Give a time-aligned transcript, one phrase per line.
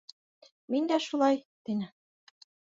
[0.77, 1.39] —Мин дә шулай,—
[1.69, 1.93] тине.